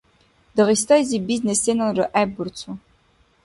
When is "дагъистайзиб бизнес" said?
0.55-1.59